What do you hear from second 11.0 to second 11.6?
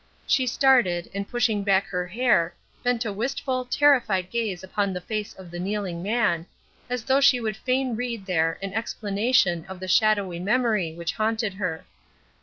haunted